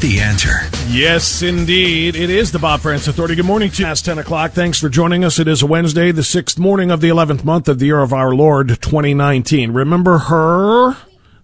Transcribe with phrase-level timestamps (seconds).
[0.00, 0.50] The answer.
[0.88, 2.16] Yes, indeed.
[2.16, 3.34] It is the Bob Frantz Authority.
[3.34, 3.88] Good morning to you.
[3.88, 4.52] It's 10 o'clock.
[4.52, 5.38] Thanks for joining us.
[5.38, 8.12] It is a Wednesday, the sixth morning of the 11th month of the year of
[8.12, 9.72] our Lord 2019.
[9.72, 10.96] Remember her?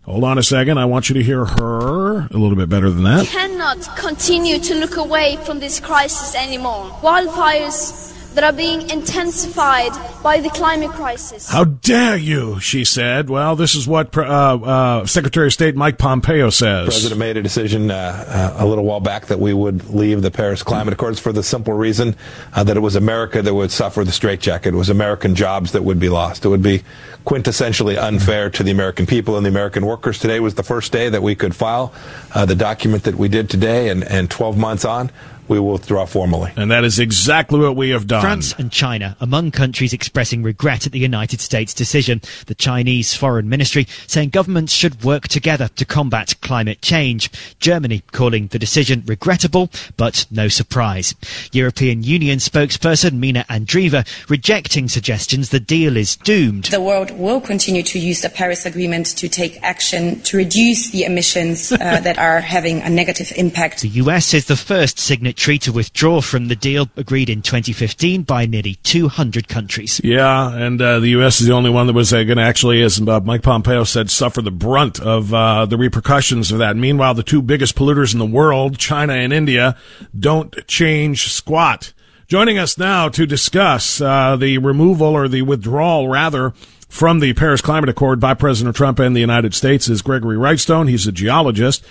[0.05, 0.77] Hold on a second.
[0.79, 3.27] I want you to hear her a little bit better than that.
[3.27, 6.91] cannot continue to look away from this crisis anymore.
[7.01, 11.49] Wildfires that are being intensified by the climate crisis.
[11.49, 13.29] How dare you, she said.
[13.29, 16.87] Well, this is what uh, uh, Secretary of State Mike Pompeo says.
[16.87, 20.23] The president made a decision uh, uh, a little while back that we would leave
[20.23, 22.17] the Paris Climate Accords for the simple reason
[22.55, 24.75] uh, that it was America that would suffer the straitjacket.
[24.75, 26.45] It was American jobs that would be lost.
[26.45, 26.83] It would be
[27.25, 30.19] quintessentially unfair to the American people and the American workers.
[30.19, 31.93] Today was the first day that we could file
[32.35, 35.11] uh, the document that we did today, and, and 12 months on,
[35.53, 36.51] we will withdraw formally.
[36.57, 38.23] And that is exactly what we have done.
[38.23, 42.23] France and China among countries expressing regret at the United States decision.
[42.47, 47.31] The Chinese Foreign Ministry saying governments should work together to combat climate change.
[47.59, 51.15] Germany calling the decision regrettable, but no surprise.
[51.53, 56.65] European Union spokesperson Mina Andreeva rejecting suggestions the deal is doomed.
[56.65, 61.05] The world will continue to use the Paris Agreement to take action to reduce the
[61.05, 63.83] emissions uh, that are having a negative impact.
[63.83, 68.47] The US is the first signatory to withdraw from the deal agreed in 2015 by
[68.47, 70.01] nearly 200 countries.
[70.05, 71.41] Yeah, and uh, the U.S.
[71.41, 74.09] is the only one that was uh, going to actually, as uh, Mike Pompeo said,
[74.09, 76.77] suffer the brunt of uh, the repercussions of that.
[76.77, 79.77] Meanwhile, the two biggest polluters in the world, China and India,
[80.17, 81.93] don't change squat.
[82.29, 86.55] Joining us now to discuss uh, the removal or the withdrawal, rather,
[86.93, 90.91] from the Paris Climate Accord by President Trump and the United States is Gregory Wrightstone.
[90.91, 91.83] He's a geologist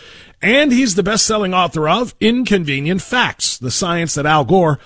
[0.43, 4.77] and he's the best-selling author of Inconvenient Facts, the science that Al Gore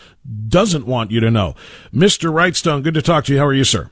[0.47, 1.53] doesn't want you to know.
[1.93, 2.31] Mr.
[2.31, 3.39] Wrightstone, good to talk to you.
[3.39, 3.89] How are you, sir?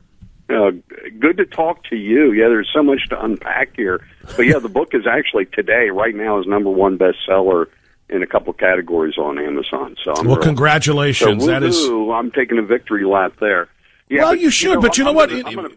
[0.49, 0.71] Uh,
[1.19, 2.31] good to talk to you.
[2.31, 4.01] Yeah, there's so much to unpack here.
[4.37, 7.65] But yeah, the book is actually today, right now, is number one bestseller
[8.07, 9.97] in a couple categories on Amazon.
[10.01, 11.43] So I'm well, real, congratulations.
[11.43, 11.85] So that is.
[11.85, 13.67] I'm taking a victory lap there.
[14.07, 15.29] Yeah, well, but, you should, you know, but you know I'm what?
[15.29, 15.69] Gonna, It- gonna,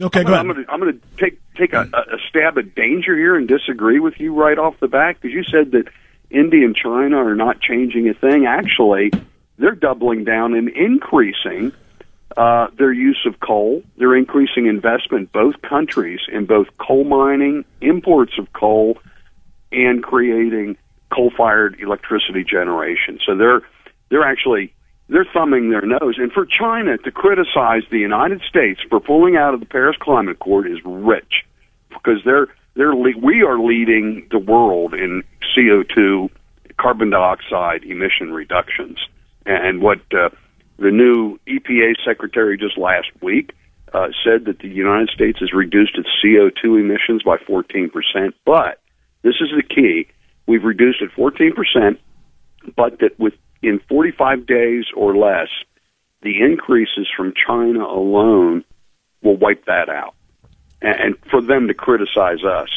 [0.00, 0.66] okay, I'm go gonna, ahead.
[0.68, 4.34] I'm going to take take a, a stab at danger here and disagree with you
[4.34, 5.88] right off the bat because you said that
[6.30, 8.46] India and China are not changing a thing.
[8.46, 9.10] Actually,
[9.58, 11.72] they're doubling down and increasing
[12.36, 13.82] uh, their use of coal.
[13.98, 18.98] They're increasing investment both countries in both coal mining, imports of coal,
[19.70, 20.76] and creating
[21.14, 23.18] coal-fired electricity generation.
[23.26, 23.60] So they're
[24.08, 24.74] they're actually
[25.12, 26.16] they're thumbing their nose.
[26.18, 30.36] And for China to criticize the United States for pulling out of the Paris Climate
[30.36, 31.44] Accord is rich
[31.90, 35.22] because they're they're we are leading the world in
[35.54, 36.30] CO2
[36.78, 38.98] carbon dioxide emission reductions.
[39.44, 40.30] And what uh,
[40.78, 43.52] the new EPA secretary just last week
[43.92, 47.90] uh, said that the United States has reduced its CO2 emissions by 14%.
[48.46, 48.80] But
[49.22, 50.08] this is the key:
[50.46, 51.98] we've reduced it 14%,
[52.74, 53.18] but that
[53.62, 55.48] within 45 days or less,
[56.22, 58.64] the increases from China alone
[59.22, 60.14] will wipe that out,
[60.80, 62.68] and, for them to criticize us.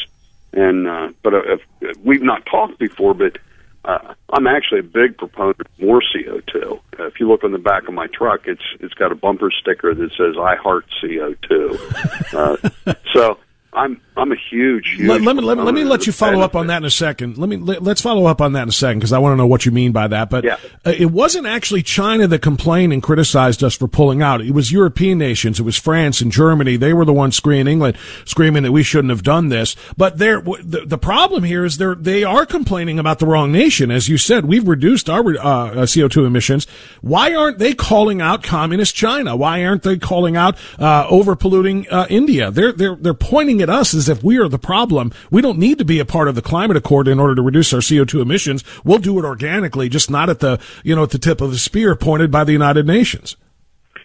[0.52, 1.42] And uh, but uh,
[1.80, 3.38] if, we've not talked before, but
[3.84, 6.80] uh, I'm actually a big proponent of more CO2.
[6.98, 9.50] Uh, if you look on the back of my truck, it's it's got a bumper
[9.50, 13.38] sticker that says "I heart CO2." uh, so
[13.72, 14.94] I'm I'm a huge.
[14.96, 16.84] huge let, me, let, me let, let me let you follow up on that in
[16.84, 17.36] a second.
[17.36, 19.36] Let me let, us follow up on that in a second because I want to
[19.36, 20.30] know what you mean by that.
[20.30, 20.56] But yeah.
[20.86, 24.40] uh, it wasn't actually China that complained and criticized us for pulling out.
[24.40, 25.60] It was European nations.
[25.60, 26.76] It was France and Germany.
[26.76, 29.76] They were the ones screaming England, screaming that we shouldn't have done this.
[29.98, 33.90] But they the, the problem here is they they are complaining about the wrong nation.
[33.90, 36.66] As you said, we've reduced our uh, CO2 emissions.
[37.02, 39.36] Why aren't they calling out communist China?
[39.36, 42.50] Why aren't they calling out uh, over polluting uh, India?
[42.50, 45.12] They're they're they're pointing at us as if we are the problem.
[45.30, 47.72] We don't need to be a part of the climate accord in order to reduce
[47.72, 48.64] our CO2 emissions.
[48.84, 51.58] We'll do it organically, just not at the, you know, at the tip of the
[51.58, 53.36] spear pointed by the United Nations.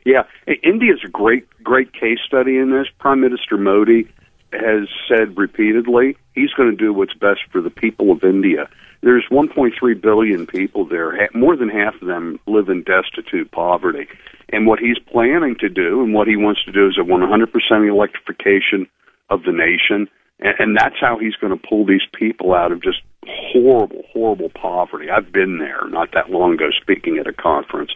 [0.05, 0.23] Yeah,
[0.63, 2.87] India is a great, great case study in this.
[2.99, 4.07] Prime Minister Modi
[4.51, 8.67] has said repeatedly he's going to do what's best for the people of India.
[9.01, 11.29] There's 1.3 billion people there.
[11.33, 14.07] More than half of them live in destitute poverty.
[14.49, 17.89] And what he's planning to do and what he wants to do is a 100%
[17.89, 18.87] electrification
[19.31, 20.07] of the nation,
[20.39, 24.49] and, and that's how he's going to pull these people out of just horrible, horrible
[24.49, 25.09] poverty.
[25.09, 27.91] I've been there not that long ago, speaking at a conference,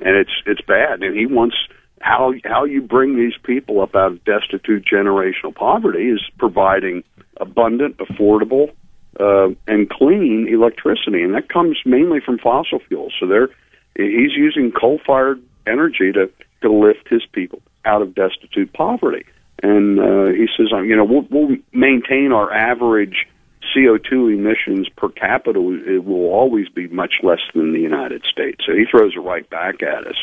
[0.00, 1.02] and it's it's bad.
[1.02, 1.56] And he wants
[2.00, 7.02] how how you bring these people up out of destitute generational poverty is providing
[7.38, 8.72] abundant, affordable,
[9.18, 13.12] uh, and clean electricity, and that comes mainly from fossil fuels.
[13.18, 13.48] So they're
[13.96, 16.30] he's using coal-fired energy to
[16.62, 19.24] to lift his people out of destitute poverty.
[19.62, 23.26] And uh, he says, uh, you know, we'll, we'll maintain our average
[23.74, 25.58] CO2 emissions per capita.
[25.86, 28.62] It will always be much less than the United States.
[28.66, 30.16] So he throws it right back at us.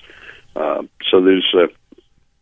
[0.55, 1.67] Uh, so there's uh,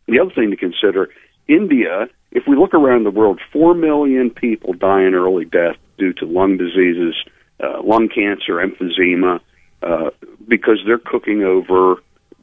[0.06, 1.08] the other thing to consider.
[1.48, 6.12] India, if we look around the world, four million people die in early death due
[6.14, 7.14] to lung diseases,
[7.62, 9.40] uh, lung cancer, emphysema,
[9.82, 10.10] uh,
[10.46, 11.96] because they're cooking over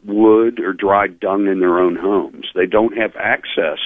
[0.05, 2.47] wood or dried dung in their own homes.
[2.55, 3.79] They don't have access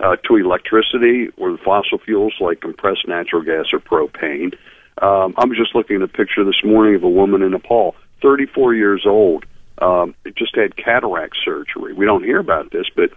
[0.00, 4.54] uh, to electricity or the fossil fuels like compressed natural gas or propane.
[5.00, 7.94] Um, I was just looking at a picture this morning of a woman in Nepal,
[8.22, 9.44] 34 years old,
[9.78, 11.92] um, just had cataract surgery.
[11.92, 13.10] We don't hear about this, but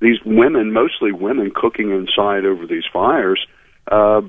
[0.00, 3.44] these women, mostly women cooking inside over these fires,
[3.90, 4.22] uh,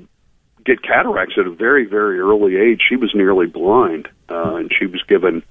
[0.64, 2.82] get cataracts at a very, very early age.
[2.88, 5.42] She was nearly blind, uh, and she was given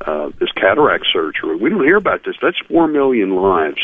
[0.00, 1.56] uh, this cataract surgery.
[1.56, 2.36] We don't hear about this.
[2.40, 3.80] That's four million lives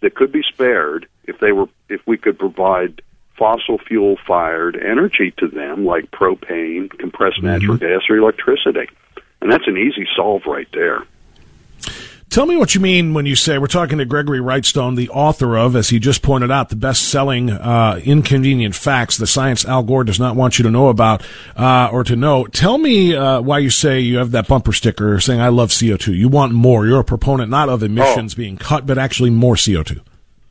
[0.00, 3.02] that could be spared if they were if we could provide
[3.36, 7.46] fossil fuel fired energy to them like propane, compressed mm-hmm.
[7.46, 8.88] natural gas or electricity.
[9.40, 11.04] And that's an easy solve right there.
[12.30, 15.56] Tell me what you mean when you say we're talking to Gregory Wrightstone, the author
[15.56, 20.02] of, as he just pointed out, the best-selling uh, "Inconvenient Facts: The Science Al Gore
[20.02, 21.22] Does Not Want You to Know About
[21.54, 25.20] uh, or to Know." Tell me uh, why you say you have that bumper sticker
[25.20, 26.86] saying "I love CO2." You want more.
[26.86, 28.36] You're a proponent not of emissions oh.
[28.36, 30.00] being cut, but actually more CO2.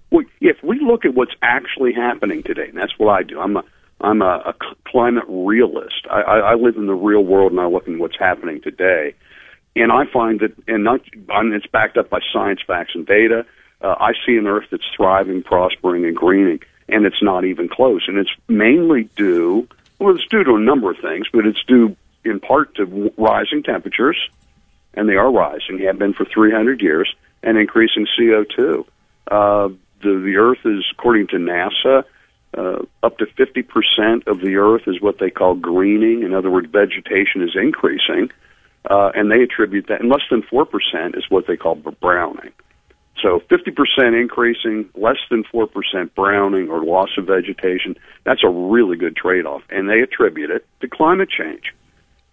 [0.10, 0.53] Well, we
[0.86, 3.64] look at what's actually happening today, and that's what I do, I'm a
[4.02, 6.08] I'm a, a climate realist.
[6.12, 9.16] I, I, I live in the real world and I look at what's happening today,
[9.76, 13.46] and I find that, and not, and it's backed up by science, facts, and data.
[13.82, 18.04] Uh, I see an Earth that's thriving, prospering, and greening, and it's not even close.
[18.08, 19.68] And it's mainly due,
[20.00, 23.64] well, it's due to a number of things, but it's due in part to rising
[23.64, 24.18] temperatures,
[24.94, 28.86] and they are rising, have been for 300 years, and increasing CO2.
[29.30, 29.70] Uh,
[30.04, 32.04] the, the Earth is, according to NASA,
[32.56, 36.24] uh, up to 50% of the Earth is what they call greening.
[36.24, 38.30] In other words, vegetation is increasing,
[38.90, 42.52] uh, and they attribute that, and less than 4% is what they call browning.
[43.22, 47.96] So 50% increasing, less than 4% browning or loss of vegetation,
[48.26, 49.62] that's a really good trade off.
[49.70, 51.74] And they attribute it to climate change,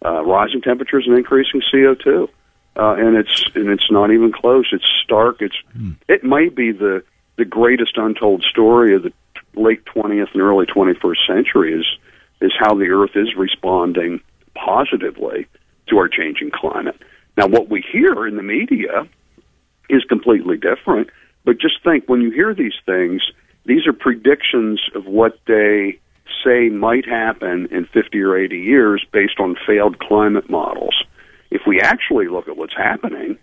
[0.04, 2.28] uh, rising temperatures and increasing CO2.
[2.76, 4.68] Uh, and it's and it's not even close.
[4.72, 5.42] It's stark.
[5.42, 5.96] It's mm.
[6.08, 7.02] it may be the
[7.40, 9.12] the greatest untold story of the
[9.54, 11.86] late 20th and early 21st century is
[12.42, 14.20] is how the Earth is responding
[14.54, 15.46] positively
[15.88, 17.00] to our changing climate.
[17.38, 19.08] Now, what we hear in the media
[19.88, 21.08] is completely different.
[21.44, 23.22] But just think when you hear these things,
[23.64, 25.98] these are predictions of what they
[26.44, 31.04] say might happen in 50 or 80 years based on failed climate models.
[31.50, 33.38] If we actually look at what's happening,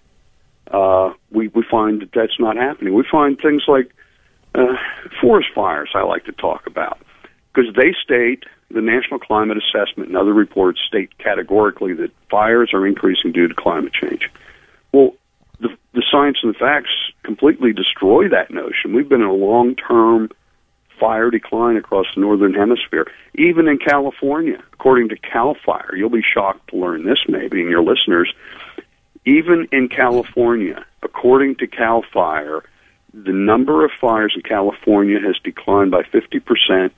[0.71, 2.93] uh, we we find that that's not happening.
[2.93, 3.93] We find things like
[4.55, 4.75] uh,
[5.21, 5.89] forest fires.
[5.93, 6.99] I like to talk about
[7.53, 12.85] because they state the National Climate Assessment and other reports state categorically that fires are
[12.85, 14.29] increasing due to climate change.
[14.91, 15.13] Well,
[15.59, 16.89] the, the science and the facts
[17.23, 18.93] completely destroy that notion.
[18.93, 20.29] We've been in a long term
[20.99, 25.95] fire decline across the northern hemisphere, even in California, according to Cal Fire.
[25.95, 28.33] You'll be shocked to learn this, maybe, and your listeners.
[29.27, 32.63] Even in California, according to Cal Fire,
[33.13, 36.91] the number of fires in California has declined by 50%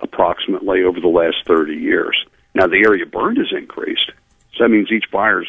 [0.00, 2.16] approximately over the last 30 years.
[2.56, 4.10] Now, the area burned has increased.
[4.56, 5.48] So that means each fire's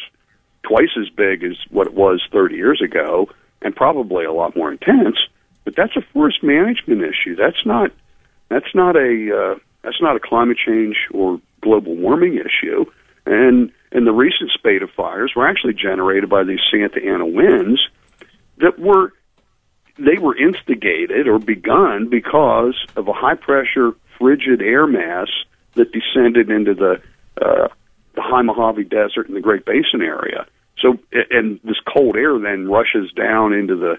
[0.62, 3.28] twice as big as what it was 30 years ago
[3.60, 5.16] and probably a lot more intense.
[5.64, 7.34] But that's a forest management issue.
[7.34, 7.90] That's not
[8.48, 12.84] that's not a uh, that's not a climate change or global warming issue.
[13.26, 17.80] And and the recent spate of fires were actually generated by these Santa Ana winds
[18.58, 19.12] that were
[19.98, 25.28] they were instigated or begun because of a high pressure frigid air mass
[25.74, 27.00] that descended into the
[27.40, 27.68] uh,
[28.14, 30.46] the high Mojave Desert and the Great Basin area.
[30.80, 30.98] So,
[31.30, 33.98] and this cold air then rushes down into the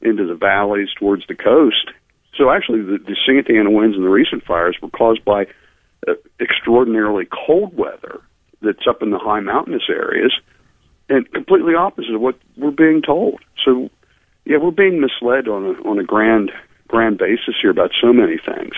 [0.00, 1.90] into the valleys towards the coast.
[2.36, 5.46] So, actually, the, the Santa Ana winds and the recent fires were caused by
[6.06, 8.20] uh, extraordinarily cold weather
[8.62, 10.32] that's up in the high mountainous areas,
[11.08, 13.40] and completely opposite of what we're being told.
[13.64, 13.90] So,
[14.44, 16.50] yeah, we're being misled on a on a grand
[16.88, 18.74] grand basis here about so many things.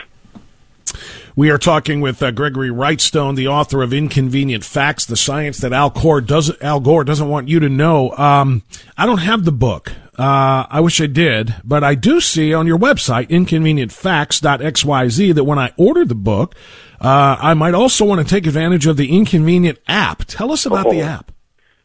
[1.34, 5.72] We are talking with uh, Gregory Wrightstone, the author of Inconvenient Facts, the science that
[5.72, 8.10] Al Gore doesn't, Al Gore doesn't want you to know.
[8.12, 8.62] Um,
[8.98, 9.92] I don't have the book.
[10.18, 15.58] Uh, I wish I did, but I do see on your website, inconvenientfacts.xyz, that when
[15.58, 16.54] I order the book,
[17.00, 20.26] uh, I might also want to take advantage of the Inconvenient app.
[20.26, 20.92] Tell us about oh.
[20.92, 21.32] the app.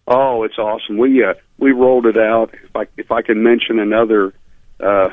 [0.08, 0.98] Oh, it's awesome.
[0.98, 2.54] We uh, we rolled it out.
[2.54, 4.34] If I if I can mention another
[4.80, 5.10] uh,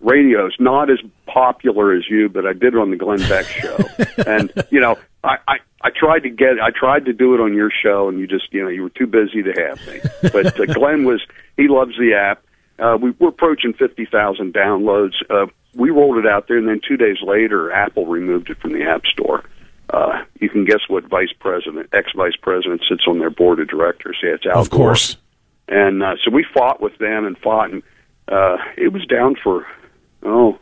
[0.00, 3.46] radio is not as popular as you, but I did it on the Glenn Beck
[3.46, 3.78] show.
[4.26, 7.54] and you know, I, I I tried to get I tried to do it on
[7.54, 10.00] your show, and you just you know you were too busy to have me.
[10.30, 11.22] But uh, Glenn was
[11.56, 12.42] he loves the app.
[12.78, 15.14] Uh, we were approaching fifty thousand downloads.
[15.30, 18.72] Uh, we rolled it out there, and then two days later, Apple removed it from
[18.72, 19.44] the App Store.
[19.90, 23.68] Uh, you can guess what vice president, ex vice president, sits on their board of
[23.68, 24.16] directors.
[24.22, 25.16] Yeah, it's Al Of course.
[25.68, 27.82] And uh, so we fought with them and fought, and
[28.28, 29.66] uh, it was down for
[30.22, 30.58] oh,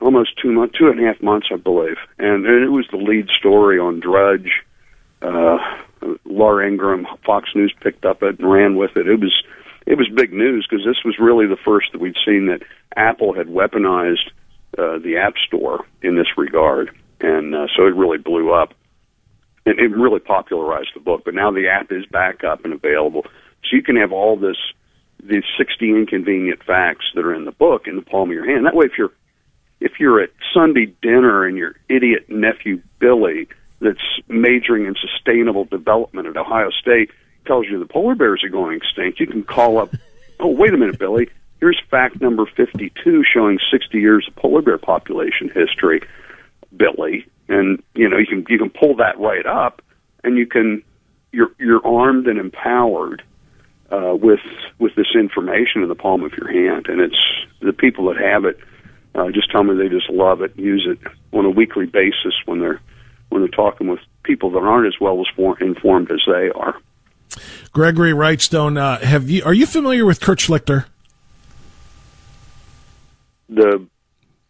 [0.00, 2.96] almost two months, two and a half months, I believe, and, and it was the
[2.96, 4.50] lead story on Drudge.
[5.22, 5.58] Uh,
[6.24, 9.08] Laura Ingraham, Fox News picked up it and ran with it.
[9.08, 9.34] It was
[9.86, 12.62] it was big news because this was really the first that we'd seen that
[12.96, 14.30] Apple had weaponized
[14.78, 18.74] uh, the App Store in this regard, and uh, so it really blew up.
[19.66, 21.22] And it really popularized the book.
[21.24, 24.58] But now the app is back up and available, so you can have all this
[25.22, 28.66] these 60 inconvenient facts that are in the book in the palm of your hand.
[28.66, 29.12] That way, if you're
[29.80, 33.48] if you're at Sunday dinner and your idiot nephew Billy,
[33.80, 33.98] that's
[34.28, 37.10] majoring in sustainable development at Ohio State,
[37.46, 39.94] tells you the polar bears are going extinct, you can call up.
[40.40, 41.30] Oh, wait a minute, Billy.
[41.60, 46.02] Here's fact number 52 showing 60 years of polar bear population history,
[46.76, 47.24] Billy.
[47.48, 49.80] And you know you can you can pull that right up,
[50.24, 50.82] and you can
[51.30, 53.22] you're you're armed and empowered
[53.92, 54.40] uh, with
[54.80, 57.16] with this information in the palm of your hand, and it's
[57.60, 58.58] the people that have it
[59.14, 60.98] uh, just tell me they just love it, use it
[61.32, 62.80] on a weekly basis when they're
[63.28, 66.76] when they're talking with people that aren't as well as informed as they are.
[67.72, 70.84] Gregory Wrightstone, uh, have you are you familiar with Kurt Schlichter?
[73.48, 73.86] The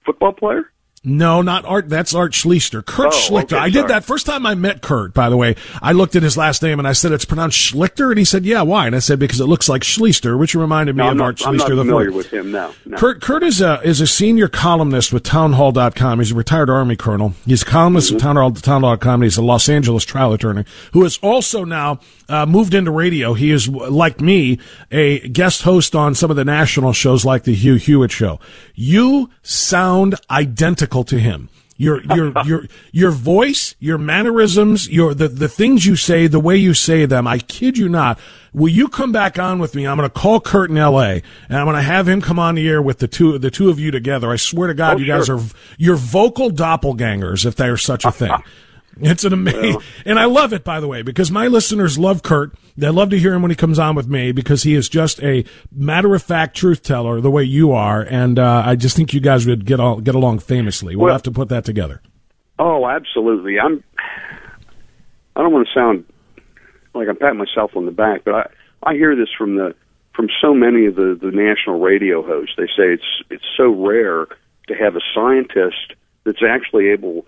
[0.05, 0.71] football player?
[1.07, 1.91] No, not Art.
[1.91, 2.83] That's Art Schlichter.
[2.83, 3.43] Kurt Oh, Schlichter.
[3.53, 5.55] okay, I did that first time I met Kurt, by the way.
[5.83, 8.09] I looked at his last name and I said, it's pronounced Schlichter.
[8.09, 8.87] And he said, yeah, why?
[8.87, 11.41] And I said, because it looks like Schlichter, which reminded me No, of I'm Art
[11.41, 12.53] not, I'm not Schlichter the familiar with him.
[12.53, 12.73] now.
[12.87, 12.97] no.
[12.97, 16.21] Kurt, Kurt is a is a senior columnist with townhall.com.
[16.21, 17.35] He's a retired Army colonel.
[17.45, 18.15] He's a columnist Mm-hmm.
[18.15, 19.21] with townhall, townhall.com.
[19.21, 20.65] He's a Los Angeles trial attorney
[20.95, 23.35] who is also now uh, moved into radio.
[23.35, 24.59] He is, like me,
[24.91, 28.41] a guest host on some of the national shows like the Hugh Hewitt Show.
[28.75, 31.49] You sound identical to him.
[31.77, 36.57] Your your your your voice, your mannerisms, your the, the things you say, the way
[36.57, 37.27] you say them.
[37.27, 38.19] I kid you not.
[38.53, 39.85] Will you come back on with me?
[39.85, 41.25] I'm going to call Kurt in L.A.
[41.49, 43.71] and I'm going to have him come on the air with the two the two
[43.71, 44.31] of you together.
[44.31, 45.41] I swear to God, Oh, you guys are
[45.77, 48.33] you're vocal doppelgangers, if there's such a thing.
[49.01, 52.53] It's an amazing, and I love it, by the way, because my listeners love Kurt.
[52.77, 55.23] They love to hear him when he comes on with me because he is just
[55.23, 59.13] a matter of fact truth teller, the way you are, and uh, I just think
[59.15, 60.95] you guys would get all, get along famously.
[60.97, 62.01] We'll Well- have to put that together.
[62.59, 63.59] Oh, absolutely.
[63.59, 63.83] I'm.
[65.37, 66.05] I don't want to sound
[66.95, 68.47] like I'm patting myself on the back, but I
[68.91, 69.75] I hear this from the
[70.15, 72.55] from so many of the the national radio hosts.
[72.57, 74.27] They say it's it's so rare
[74.69, 77.27] to have a scientist that's actually able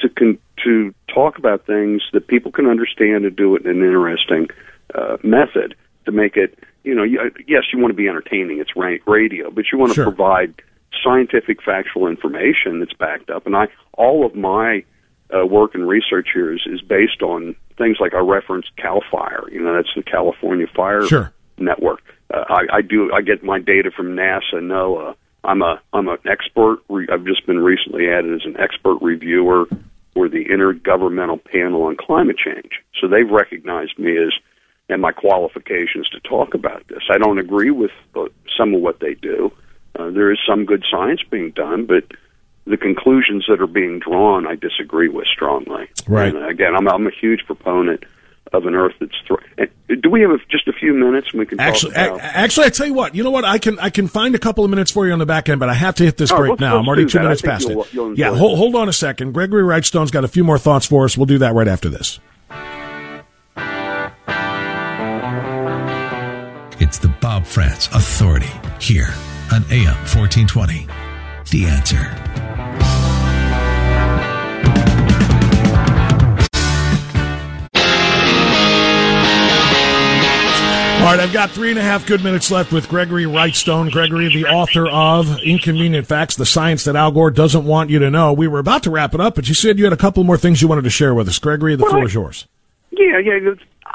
[0.00, 3.82] to con- to talk about things that people can understand and do it in an
[3.84, 4.48] interesting
[4.94, 5.74] uh, method
[6.04, 8.60] to make it you know, you, yes, you want to be entertaining.
[8.60, 10.04] It's ra- radio, but you want to Sure.
[10.04, 10.54] provide
[11.02, 13.44] scientific, factual information that's backed up.
[13.44, 14.84] And I, all of my
[15.36, 19.42] uh, work and research here is, is based on things like I referenced Cal Fire.
[19.50, 21.32] You know, that's the California Fire Sure.
[21.58, 22.02] Network.
[22.32, 23.12] Uh, I, I do.
[23.12, 25.16] I get my data from NASA, NOAA.
[25.42, 26.78] I'm a I'm an expert.
[26.88, 29.66] Re- I've just been recently added as an expert reviewer
[30.16, 32.80] for the Intergovernmental Panel on Climate Change.
[32.98, 34.32] So they've recognized me as
[34.88, 37.02] and my qualifications to talk about this.
[37.10, 39.52] I don't agree with uh, some of what they do.
[39.98, 42.04] Uh, there is some good science being done, but
[42.66, 45.90] the conclusions that are being drawn, I disagree with strongly.
[46.06, 46.34] Right.
[46.34, 48.04] And again, I'm, I'm a huge proponent
[48.52, 49.12] of an Earth that's.
[49.26, 49.34] Thr-
[49.88, 51.28] and do we have a, just a few minutes?
[51.32, 52.20] And we can Actually, talk a- about.
[52.24, 53.14] actually, I tell you what.
[53.14, 53.44] You know what?
[53.44, 55.60] I can I can find a couple of minutes for you on the back end,
[55.60, 56.74] but I have to hit this Oh, break let's- now.
[56.76, 57.24] let's I'm already two that.
[57.24, 57.92] Minutes past you'll- it.
[57.94, 59.32] you'll yeah, hold, hold on a second.
[59.32, 61.16] Gregory Wrightstone's got a few more thoughts for us.
[61.16, 62.18] We'll do that right after this.
[66.78, 68.50] It's the Bob Frantz Authority
[68.80, 69.08] here
[69.52, 70.86] on AM 1420.
[71.50, 72.45] The answer.
[81.06, 83.92] All right, I've got three and a half good minutes left with Gregory Wrightstone.
[83.92, 88.10] Gregory, the author of Inconvenient Facts, the science that Al Gore doesn't want you to
[88.10, 88.32] know.
[88.32, 90.36] We were about to wrap it up, but you said you had a couple more
[90.36, 91.38] things you wanted to share with us.
[91.38, 92.48] Gregory, the Well, floor I- is yours.
[92.90, 93.54] Yeah, yeah.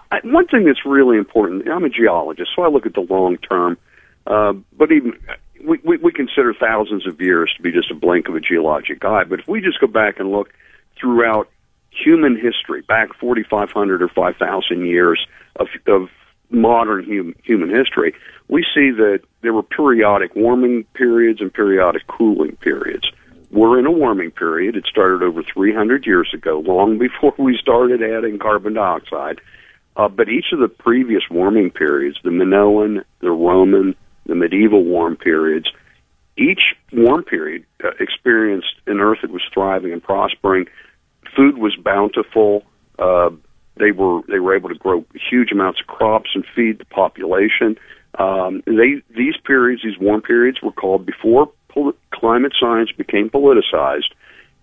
[0.09, 1.67] I, one thing that's really important.
[1.67, 3.77] I'm a geologist, so I look at the long term.
[4.25, 5.19] Uh, but even
[5.65, 9.03] we, we we consider thousands of years to be just a blink of a geologic
[9.03, 9.25] eye.
[9.25, 10.53] But if we just go back and look
[10.97, 11.49] throughout
[11.89, 15.19] human history, back 4,500 or 5,000 years
[15.57, 16.07] of of
[16.51, 18.13] modern hum, human history,
[18.47, 23.09] we see that there were periodic warming periods and periodic cooling periods.
[23.51, 24.75] We're in a warming period.
[24.75, 29.41] It started over 300 years ago, long before we started adding carbon dioxide.
[29.95, 35.17] Uh, but each of the previous warming periods, the Minoan, the Roman, the medieval warm
[35.17, 35.69] periods,
[36.37, 40.67] each warm period uh, experienced an Earth that was thriving and prospering.
[41.35, 42.63] Food was bountiful.
[42.97, 43.31] Uh,
[43.81, 47.77] they were they were able to grow huge amounts of crops and feed the population.
[48.17, 54.13] Um, they these periods, these warm periods, were called before poli- climate science became politicized.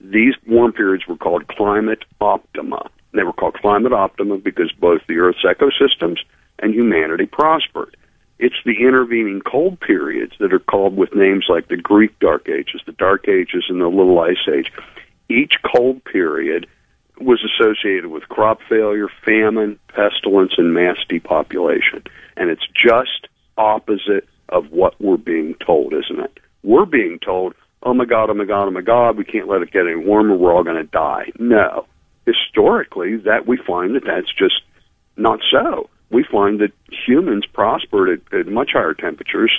[0.01, 2.89] These warm periods were called climate optima.
[3.13, 6.19] They were called climate optima because both the Earth's ecosystems
[6.61, 7.97] and humanity prospered.
[8.39, 12.83] It's the intervening cold periods that are called with names like the Greek Dark Ages,
[12.87, 14.73] the Dark Ages, and the Little Ice Age.
[15.29, 16.69] Each cold period
[17.21, 22.03] was associated with crop failure, famine, pestilence, and mass depopulation.
[22.37, 26.39] And it's just opposite of what we're being told, isn't it?
[26.63, 29.63] We're being told, oh my God, oh my God, oh my God, we can't let
[29.63, 31.33] it get any warmer, we're all going to die.
[31.39, 31.87] No.
[32.27, 34.63] Historically, that we find that that's just
[35.17, 35.89] not so.
[36.11, 39.53] We find that humans prospered at, at much higher temperatures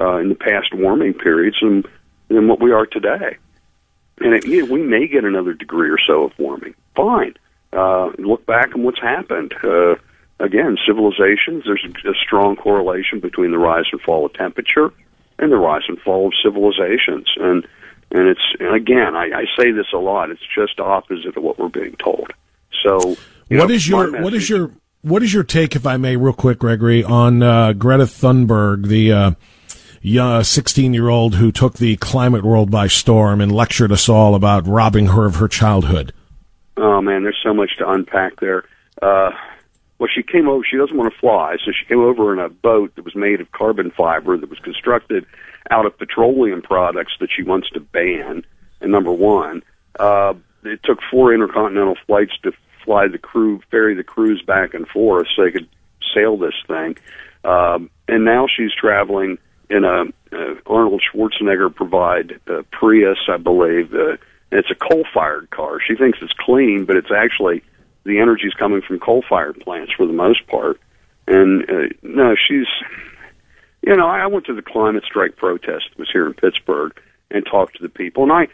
[0.00, 1.84] uh, in the past warming periods than,
[2.28, 3.36] than what we are today.
[4.22, 6.74] And it, yeah, we may get another degree or so of warming.
[6.94, 7.34] Fine.
[7.72, 9.54] Uh, look back on what's happened.
[9.64, 9.94] Uh,
[10.38, 14.92] again, civilizations, there's a, strong correlation between the rise and fall of temperature
[15.38, 17.32] and the rise and fall of civilizations.
[17.36, 17.66] And
[18.10, 20.30] and it's and again, I, I say this a lot.
[20.30, 22.32] It's just opposite of what we're being told.
[22.82, 23.16] So,
[23.48, 26.16] you What know, is your what is your what is your take, if I may,
[26.16, 29.30] real quick, Gregory, on uh, Greta Thunberg, the uh,
[30.42, 35.26] sixteen-year-old who took the climate world by storm and lectured us all about robbing her
[35.26, 36.12] of her childhood?
[36.76, 38.64] Oh man, there's so much to unpack there.
[39.00, 39.30] Uh,
[39.98, 40.64] well, she came over.
[40.68, 43.40] She doesn't want to fly, so she came over in a boat that was made
[43.40, 45.24] of carbon fiber that was constructed
[45.70, 48.44] out of petroleum products that she wants to ban.
[48.80, 49.62] And number one,
[50.00, 50.34] uh,
[50.64, 52.52] it took four intercontinental flights to
[52.84, 55.68] fly the crew, ferry the crews back and forth, so they could
[56.12, 56.96] sail this thing.
[57.44, 59.38] Um, and now she's traveling
[59.70, 63.92] in a uh, Arnold Schwarzenegger provide uh, Prius, I believe.
[63.94, 64.16] Uh,
[64.52, 65.78] and it's a coal-fired car.
[65.80, 67.62] She thinks it's clean, but it's actually
[68.04, 70.78] the energy's coming from coal-fired plants for the most part.
[71.26, 72.66] And uh, no, she's,
[73.82, 76.92] you know, I went to the climate strike protest that was here in Pittsburgh
[77.30, 78.48] and talked to the people, and I,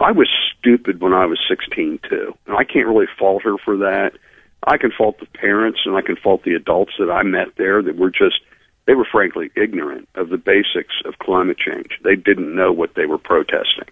[0.00, 3.76] I was stupid when I was 16 too, and I can't really fault her for
[3.78, 4.12] that.
[4.66, 7.82] I can fault the parents and I can fault the adults that I met there
[7.82, 8.40] that were just
[8.86, 11.98] they were frankly ignorant of the basics of climate change.
[12.02, 13.88] They didn't know what they were protesting.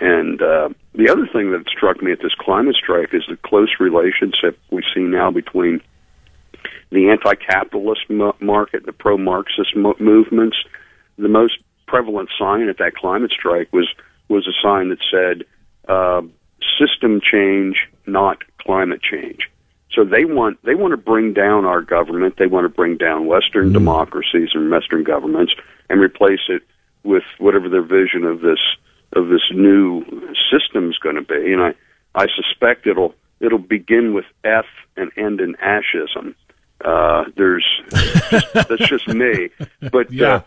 [0.00, 3.74] And uh, the other thing that struck me at this climate strike is the close
[3.80, 5.80] relationship we see now between
[6.90, 10.56] the anti-capitalist mo- market, the pro-Marxist mo- movements.
[11.18, 13.88] The most prevalent sign at that climate strike was
[14.28, 15.44] was a sign that said
[15.88, 16.22] uh,
[16.78, 19.50] "system change, not climate change."
[19.94, 22.34] So they want they want to bring down our government.
[22.38, 23.72] They want to bring down Western Mm-hmm.
[23.74, 25.54] democracies and Western governments
[25.88, 26.62] and replace it
[27.04, 28.60] with whatever their vision of this
[29.14, 30.04] of this new
[30.52, 31.52] system is going to be.
[31.52, 31.74] And I
[32.14, 36.34] I suspect it'll it'll begin with F and end in ashism.
[36.84, 39.48] Uh, there's just, that's just me,
[39.90, 40.26] but Yeah.
[40.34, 40.40] uh,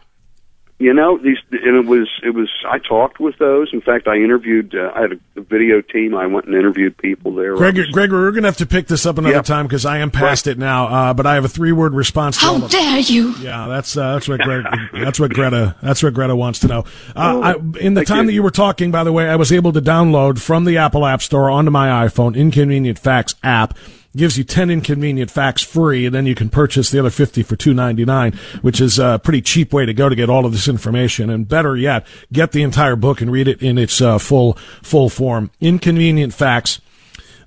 [0.81, 3.69] you know these and it was it was I talked with those.
[3.71, 4.73] In fact, I interviewed.
[4.75, 6.15] Uh, I had a, a video team.
[6.15, 7.55] I went and interviewed people there.
[7.55, 9.41] Greg, Gregory, we're going to have to pick this up another Yeah.
[9.43, 10.87] time because I am past it now.
[10.87, 12.39] Uh, but I have a three-word response.
[12.39, 13.33] to all How of- dare you!
[13.35, 16.85] Yeah, that's uh, that's what Greg, that's what Greta that's what Greta wants to know.
[17.15, 18.25] Uh, I, in the Thank time you.
[18.27, 21.05] that you were talking, by the way, I was able to download from the Apple
[21.05, 23.77] App Store onto my iPhone Inconvenient Facts app.
[24.15, 27.55] Gives you ten inconvenient facts free, and then you can purchase the other fifty for
[27.55, 30.51] two ninety nine, which is a pretty cheap way to go to get all of
[30.51, 31.29] this information.
[31.29, 35.09] And better yet, get the entire book and read it in its uh, full full
[35.09, 35.49] form.
[35.61, 36.81] Inconvenient Facts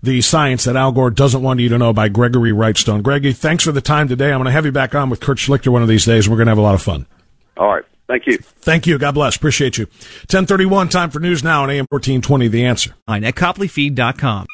[0.04, 3.02] the science that Al Gore doesn't want you to know by Gregory Wrightstone.
[3.02, 4.30] Gregory, thanks for the time today.
[4.30, 6.32] I'm going to have you back on with Kurt Schlichter one of these days, and
[6.32, 7.06] we're going to have a lot of fun.
[7.56, 8.36] All right, thank you.
[8.38, 8.98] Thank you.
[8.98, 9.36] God bless.
[9.36, 9.86] Appreciate you.
[9.86, 12.94] 1031, time for news now on AM 1420, The Answer.
[13.08, 14.46] at copleyfeed.com.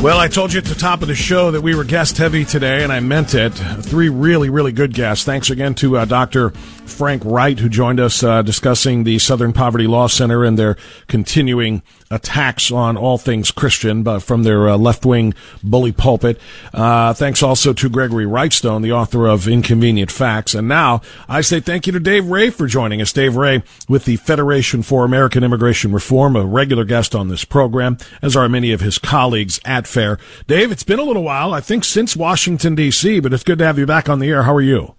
[0.00, 2.44] Well, I told you at the top of the show that we were guest heavy
[2.44, 3.50] today, and I meant it.
[3.50, 5.24] Three really, really good guests.
[5.24, 6.52] Thanks again to uh, Dr.
[6.90, 11.82] Frank Wright, who joined us uh, discussing the Southern Poverty Law Center and their continuing
[12.10, 16.40] attacks on all things Christian but from their uh, left wing bully pulpit.
[16.72, 20.54] Uh, thanks also to Gregory Wrightstone, the author of Inconvenient Facts.
[20.54, 23.12] And now I say thank you to Dave Ray for joining us.
[23.12, 27.98] Dave Ray with the Federation for American Immigration Reform, a regular guest on this program,
[28.22, 30.18] as are many of his colleagues at FAIR.
[30.46, 33.66] Dave, it's been a little while, I think since Washington, D.C., but it's good to
[33.66, 34.44] have you back on the air.
[34.44, 34.94] How are you?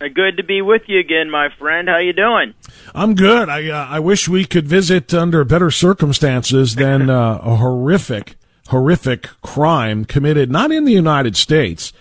[0.00, 1.88] Uh, Good to be with you again, my friend.
[1.88, 2.54] How you doing?
[2.94, 3.48] I'm good.
[3.48, 8.36] I uh, I wish we could visit under better circumstances than uh, a horrific,
[8.68, 11.92] horrific crime committed not in the United States,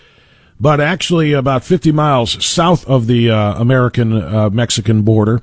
[0.59, 5.41] but actually about 50 miles south of the uh, American uh, Mexican border.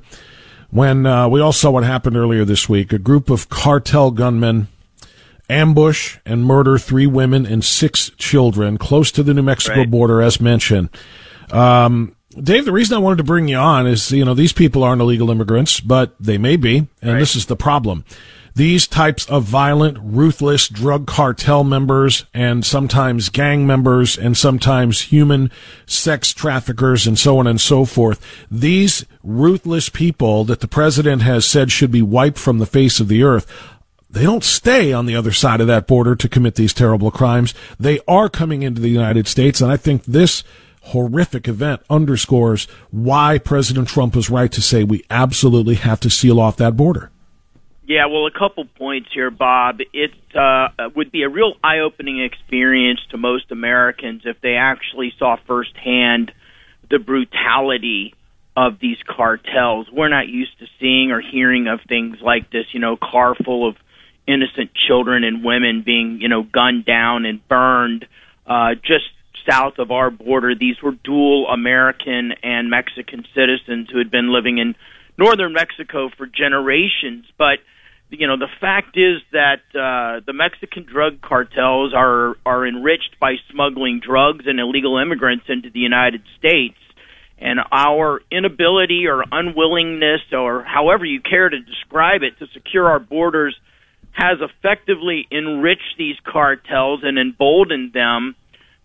[0.69, 4.67] When uh, we all saw what happened earlier this week, a group of cartel gunmen
[5.49, 9.89] ambush and murder three women and six children close to the New Mexico Right.
[9.91, 10.89] border, as mentioned.
[11.51, 14.83] Um, Dave, the reason I wanted to bring you on is, you know, these people
[14.83, 18.05] aren't illegal immigrants, but they may be, and this is the problem.
[18.55, 25.51] These types of violent, ruthless drug cartel members and sometimes gang members and sometimes human
[25.85, 28.19] sex traffickers and so on and so forth.
[28.49, 33.07] These ruthless people that the president has said should be wiped from the face of
[33.07, 33.45] the earth
[34.09, 37.53] they don't stay on the other side of that border to commit these terrible crimes.
[37.77, 40.43] They are coming into the United States, and I think this
[40.87, 46.39] horrific event underscores why President Trump was right to say we absolutely have to seal
[46.39, 47.11] off that border.
[47.85, 49.79] Yeah, well, a couple points here, Bob.
[49.93, 55.37] It uh, would be a real eye-opening experience to most Americans if they actually saw
[55.47, 56.33] firsthand
[56.89, 58.13] the brutality
[58.57, 59.87] of these cartels.
[59.89, 62.65] We're not used to seeing or hearing of things like this.
[62.73, 63.77] You know, car full of
[64.27, 68.05] innocent children and women being, you know, gunned down and burned
[68.45, 69.05] uh, just
[69.49, 70.53] south of our border.
[70.55, 74.75] These were dual American and Mexican citizens who had been living in
[75.17, 77.25] northern Mexico for generations.
[77.37, 77.59] But
[78.09, 83.35] you know, the fact is that uh, the Mexican drug cartels are are enriched by
[83.51, 86.77] smuggling drugs and illegal immigrants into the United States.
[87.39, 92.99] And our inability or unwillingness, or however you care to describe it, to secure our
[92.99, 93.55] borders
[94.11, 98.35] has effectively enriched these cartels and emboldened them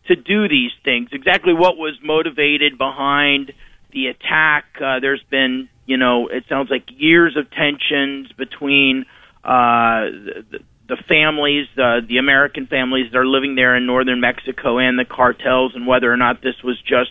[0.08, 1.10] to do these things.
[1.12, 3.52] Exactly what was motivated behind
[3.92, 4.64] the attack.
[4.80, 9.04] Uh, there's been, you know, it sounds like years of tensions between
[9.44, 10.10] uh,
[10.50, 14.98] the, the families, uh, the American families that are living there in northern Mexico, and
[14.98, 17.10] the cartels, and whether or not this was just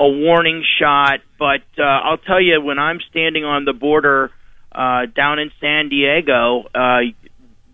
[0.00, 1.20] a warning shot.
[1.38, 4.30] But uh, I'll tell you, when I'm standing on the border
[4.72, 7.00] uh, down in San Diego, uh,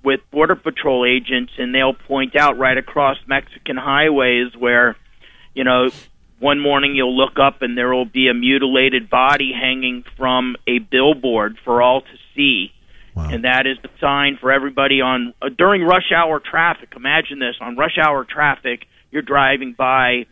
[0.08, 4.96] with border patrol agents and they'll point out right across Mexican highways where
[5.52, 5.90] you know
[6.38, 10.78] one morning you'll look up and there will be a mutilated body hanging from a
[10.78, 12.72] billboard for all to see.
[13.16, 16.94] And that is the sign for everybody on uh, during rush hour traffic.
[16.96, 20.24] Imagine this on rush hour traffic you're driving by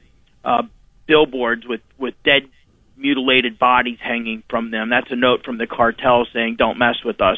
[0.43, 0.63] uh
[1.07, 2.49] billboards with with dead
[2.97, 4.89] mutilated bodies hanging from them.
[4.89, 7.37] That's a note from the cartel saying don't mess with us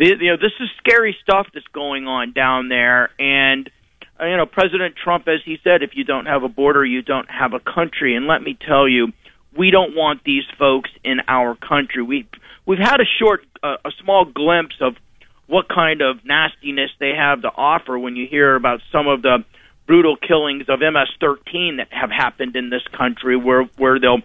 [0.00, 3.70] the, you know this is scary stuff that's going on down there and
[4.20, 7.02] uh, you know president trump as he said if you don't have a border you
[7.02, 9.12] don't have a country and let me tell you
[9.56, 12.02] we don't want these folks in our country.
[12.02, 12.28] We
[12.66, 14.94] we've had a short, uh, a small glimpse of
[15.46, 19.44] what kind of nastiness they have to offer when you hear about some of the
[19.86, 24.22] brutal killings of MS-13 that have happened in this country, where where they'll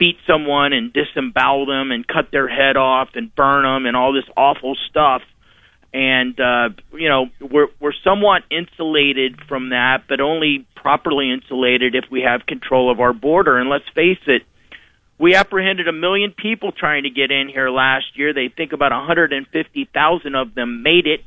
[0.00, 4.12] beat someone and disembowel them and cut their head off and burn them and all
[4.14, 5.20] this awful stuff.
[5.92, 12.04] And uh, you know we're we're somewhat insulated from that, but only properly insulated if
[12.10, 13.58] we have control of our border.
[13.58, 14.42] And let's face it,
[15.18, 18.32] we apprehended a million people trying to get in here last year.
[18.32, 21.24] They think about 150,000 of them made it,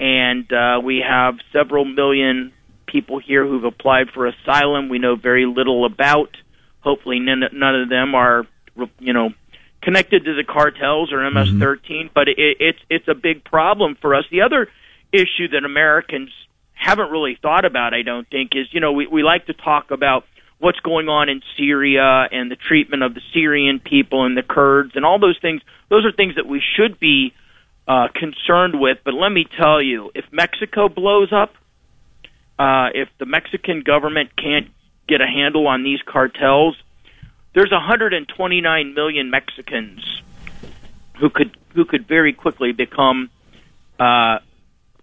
[0.00, 2.52] and uh, we have several million
[2.86, 4.88] people here who've applied for asylum.
[4.88, 6.36] We know very little about.
[6.80, 8.46] Hopefully, none, none of them are,
[8.98, 9.30] you know,
[9.82, 11.58] connected to the cartels or MS-13.
[11.60, 12.06] Mm-hmm.
[12.14, 14.24] But it, it's it's a big problem for us.
[14.30, 14.68] The other
[15.12, 16.30] issue that Americans
[16.74, 19.90] haven't really thought about, I don't think, is you know we we like to talk
[19.90, 20.24] about
[20.58, 24.92] what's going on in Syria and the treatment of the Syrian people and the Kurds
[24.94, 25.60] and all those things.
[25.88, 27.34] Those are things that we should be
[27.86, 28.98] uh, concerned with.
[29.04, 31.54] But let me tell you, if Mexico blows up,
[32.58, 34.68] uh, if the Mexican government can't
[35.06, 36.76] get a handle on these cartels,
[37.54, 40.22] there's 129 million Mexicans
[41.18, 43.30] who could who could very quickly become
[43.98, 44.38] uh,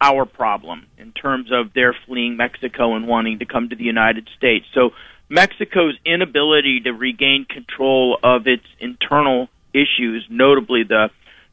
[0.01, 4.27] our problem in terms of their fleeing Mexico and wanting to come to the United
[4.37, 4.65] States.
[4.73, 4.91] So
[5.29, 11.09] Mexico's inability to regain control of its internal issues, notably the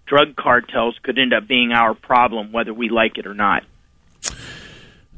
[0.06, 3.64] drug cartels, could end up being our problem, whether we like it or not.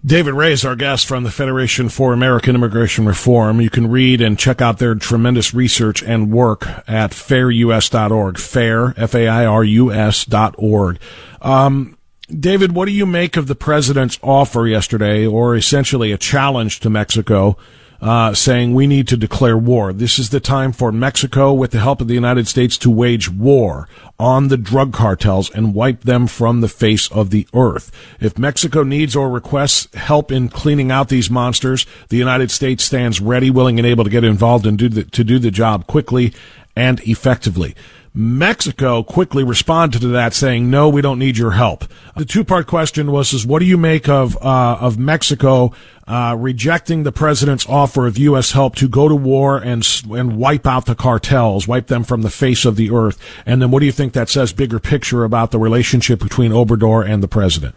[0.05, 3.61] David Ray is our guest from the Federation for American Immigration Reform.
[3.61, 8.37] You can read and check out their tremendous research and work at fairus.org.
[8.37, 10.99] Fair, F-A-I-R-U-S dot org.
[11.41, 11.97] Um,
[12.29, 16.91] David, what do you make of the president's offer yesterday, or essentially a challenge to
[16.91, 17.57] Mexico,
[18.03, 19.93] uh, saying we need to declare war.
[19.93, 23.31] This is the time for Mexico, with the help of the United States, to wage
[23.31, 23.89] war
[24.19, 27.93] on the drug cartels and wipe them from the face of the earth.
[28.21, 33.21] If Mexico needs or requests help in cleaning out these monsters, the United States stands
[33.21, 36.35] ready, willing, and able to get involved and do the, to do the job quickly
[36.75, 37.77] and effectively.
[38.15, 43.11] Mexico quickly responded to that, saying, "No, we don't need your help." The two-part question
[43.11, 45.73] was: "Is what do you make of uh, of Mexico
[46.07, 48.53] uh, rejecting the president's offer of U.S.
[48.53, 52.29] help to go to war and and wipe out the cartels, wipe them from the
[52.29, 55.51] face of the earth?" And then, what do you think that says, bigger picture, about
[55.51, 57.75] the relationship between Obrador and the president?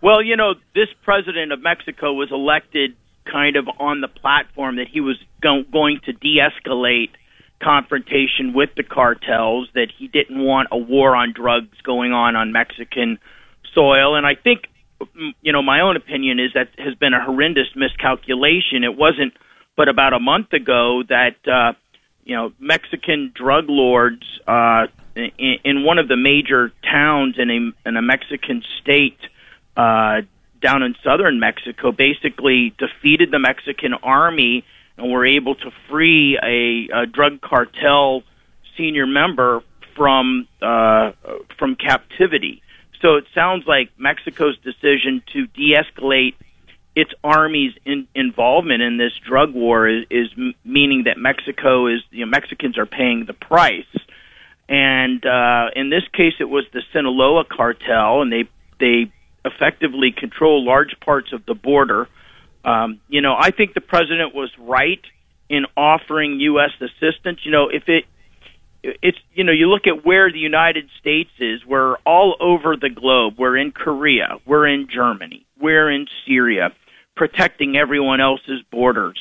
[0.00, 4.88] Well, you know, this president of Mexico was elected kind of on the platform that
[4.88, 7.10] he was go- going to de-escalate
[7.64, 12.52] confrontation with the cartels, that he didn't want a war on drugs going on on
[12.52, 13.18] Mexican
[13.74, 14.16] soil.
[14.16, 14.60] And I think,
[15.40, 18.84] you know, my own opinion is that has been a horrendous miscalculation.
[18.84, 19.32] It wasn't
[19.76, 21.72] but about a month ago that, uh,
[22.24, 27.88] you know, Mexican drug lords uh, in, in one of the major towns in a,
[27.88, 29.18] in a Mexican state
[29.76, 30.20] uh,
[30.60, 34.64] down in southern Mexico basically defeated the Mexican army
[34.96, 38.22] and we were able to free a, a drug cartel
[38.76, 39.62] senior member
[39.96, 41.12] from uh,
[41.58, 42.62] from captivity.
[43.00, 46.34] So it sounds like Mexico's decision to de-escalate
[46.96, 50.28] its army's in, involvement in this drug war is, is
[50.64, 53.84] meaning that Mexico is you know, Mexicans are paying the price.
[54.68, 58.48] And uh, in this case, it was the Sinaloa cartel, and they
[58.80, 59.12] they
[59.44, 62.08] effectively control large parts of the border.
[62.64, 65.02] Um, you know, I think the president was right
[65.48, 66.70] in offering U.S.
[66.80, 67.40] assistance.
[67.44, 68.04] You know, if it
[68.84, 71.64] it's you know you look at where the United States is.
[71.64, 73.34] We're all over the globe.
[73.38, 74.38] We're in Korea.
[74.46, 75.46] We're in Germany.
[75.58, 76.70] We're in Syria,
[77.16, 79.18] protecting everyone else's borders.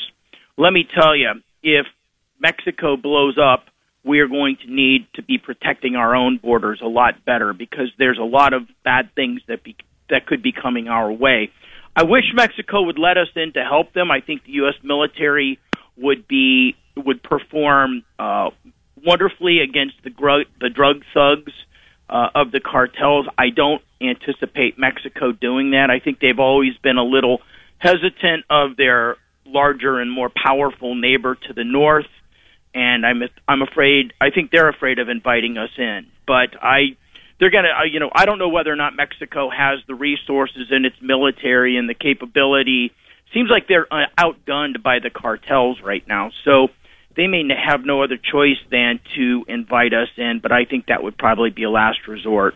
[0.57, 1.85] Let me tell you, if
[2.39, 3.65] Mexico blows up,
[4.03, 7.87] we are going to need to be protecting our own borders a lot better because
[7.97, 9.77] there's a lot of bad things that be,
[10.09, 11.51] that could be coming our way.
[11.95, 14.09] I wish Mexico would let us in to help them.
[14.09, 14.75] I think the U.S.
[14.83, 15.59] military
[15.95, 18.49] would be would perform uh,
[19.05, 21.53] wonderfully against the gr- the drug thugs
[22.09, 23.27] uh, of the cartels.
[23.37, 25.89] I don't anticipate Mexico doing that.
[25.89, 27.41] I think they've always been a little
[27.77, 32.09] hesitant of their larger and more powerful neighbor to the north,
[32.73, 36.07] and I'm I'm afraid I think they're afraid of inviting us in.
[36.25, 36.97] But I
[37.43, 39.95] they're going to, uh, you know, I don't know whether or not Mexico has the
[39.95, 42.93] resources in its military and the capability.
[43.33, 46.31] Seems like they're uh, outgunned by the cartels right now.
[46.45, 46.69] So
[47.17, 51.03] they may have no other choice than to invite us in, but I think that
[51.03, 52.55] would probably be a last resort.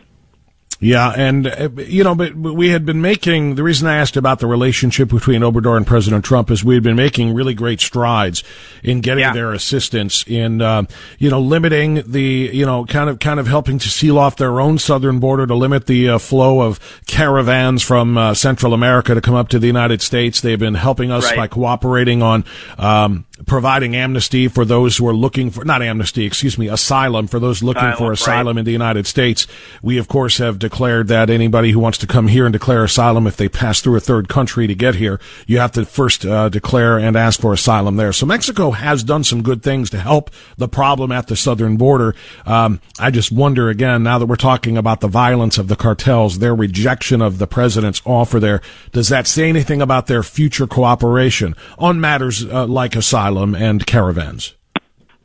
[0.80, 4.38] Yeah, and uh, you know, but we had been making the reason I asked about
[4.38, 8.44] the relationship between Obrador and President Trump is we had been making really great strides
[8.84, 9.32] in getting yeah.
[9.32, 10.84] their assistance in uh,
[11.18, 14.60] you know limiting the you know kind of kind of helping to seal off their
[14.60, 19.20] own southern border to limit the uh, flow of caravans from uh, Central America to
[19.20, 20.40] come up to the United States.
[20.40, 21.36] They've been helping us right.
[21.36, 22.44] by cooperating on
[22.78, 27.40] um, providing amnesty for those who are looking for not amnesty, excuse me, asylum for
[27.40, 28.60] those looking asylum, for asylum right.
[28.60, 29.48] in the United States.
[29.82, 33.26] We of course have declared that anybody who wants to come here and declare asylum,
[33.26, 36.48] if they pass through a third country to get here, you have to first uh,
[36.48, 38.12] declare and ask for asylum there.
[38.12, 42.14] So Mexico has done some good things to help the problem at the southern border.
[42.46, 46.38] Um, I just wonder again now that we're talking about the violence of the cartels,
[46.38, 48.60] their rejection of the president's offer there.
[48.92, 53.48] Does that say anything about their future cooperation on matters uh, like asylum?
[53.54, 54.54] and caravans?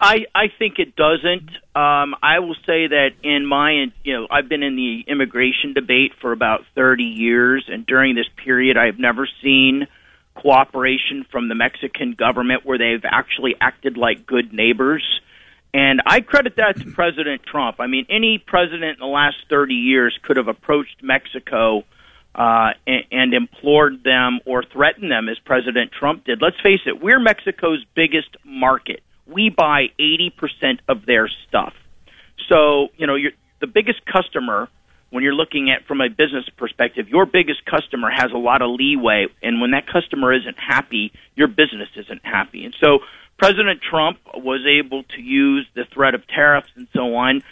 [0.03, 1.49] I, I think it doesn't.
[1.73, 6.11] Um, I will say that in my, you know, I've been in the immigration debate
[6.19, 9.87] for about 30 years, and during this period, I've never seen
[10.35, 15.05] cooperation from the Mexican government where they've actually acted like good neighbors.
[15.73, 17.77] And I credit that to President Trump.
[17.79, 21.85] I mean, any president in the last 30 years could have approached Mexico
[22.35, 26.41] uh, and, and implored them or threatened them as President Trump did.
[26.41, 29.01] Let's face it, we're Mexico's biggest market.
[29.25, 31.73] We buy 80% of their stuff.
[32.49, 33.15] So, you know,
[33.59, 34.67] the biggest customer,
[35.09, 38.71] when you're looking at from a business perspective, your biggest customer has a lot of
[38.71, 39.27] leeway.
[39.41, 42.65] And when that customer isn't happy, your business isn't happy.
[42.65, 42.99] And so
[43.37, 47.43] President Trump was able to use the threat of tariffs and so on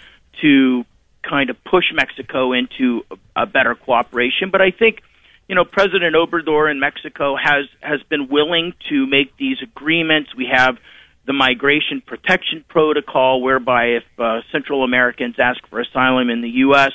[0.41, 0.86] to
[1.23, 4.49] kind of push Mexico into a, a better cooperation.
[4.51, 5.01] But I think,
[5.47, 10.36] you know, President Obrador in Mexico has has been willing to make these agreements.
[10.36, 10.77] We have
[11.25, 16.91] the Migration Protection Protocol, whereby if uh, Central Americans ask for asylum in the U.S.,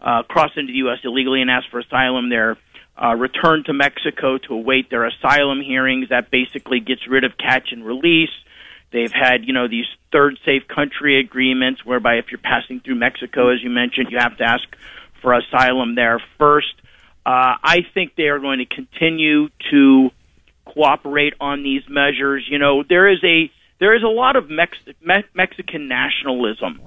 [0.00, 0.98] uh, cross into the U.S.
[1.02, 2.58] illegally and ask for asylum, they're
[3.02, 6.10] uh, returned to Mexico to await their asylum hearings.
[6.10, 8.30] That basically gets rid of catch and release.
[8.92, 13.48] They've had, you know, these third safe country agreements whereby if you're passing through Mexico,
[13.48, 14.64] as you mentioned, you have to ask
[15.20, 16.74] for asylum there first.
[17.26, 20.10] Uh, I think they are going to continue to
[20.64, 22.46] cooperate on these measures.
[22.48, 23.50] You know, there is a
[23.80, 26.80] there is a lot of Mex- Me- Mexican nationalism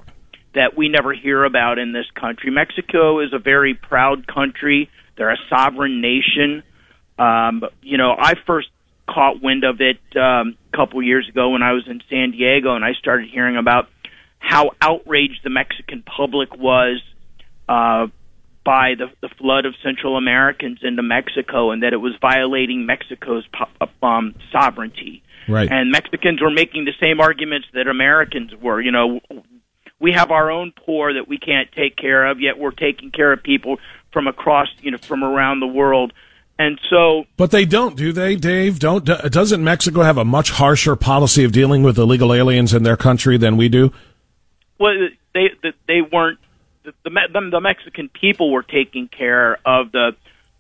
[0.55, 2.49] that we never hear about in this country.
[2.49, 4.89] Mexico is a very proud country.
[5.15, 6.63] They're a sovereign nation.
[7.19, 8.69] Um, you know, I first
[9.07, 12.75] caught wind of it um, a couple years ago when I was in San Diego,
[12.75, 13.89] and I started hearing about
[14.39, 17.01] how outraged the Mexican public was
[17.67, 18.07] uh,
[18.67, 23.45] by the, the flood of Central Americans into Mexico, and that it was violating Mexico's
[24.03, 25.23] um, sovereignty.
[25.47, 25.71] Right.
[25.71, 28.82] And Mexicans were making the same arguments that Americans were.
[28.82, 29.21] You know,
[30.01, 33.32] we have our own poor that we can't take care of, yet we're taking care
[33.32, 33.77] of people
[34.12, 36.12] from across, you know, from around the world
[36.60, 38.80] and so, but they don't, do they, Dave?
[38.80, 42.97] Don't doesn't Mexico have a much harsher policy of dealing with illegal aliens in their
[42.97, 43.93] country than we do?
[44.80, 44.93] Well,
[45.36, 45.49] they
[45.88, 46.39] they weren't
[47.04, 50.15] the the, the Mexican people were taking care of the